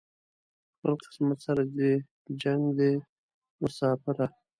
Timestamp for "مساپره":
3.61-4.25